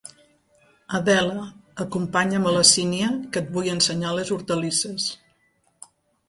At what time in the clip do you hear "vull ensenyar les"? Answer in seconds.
3.59-4.33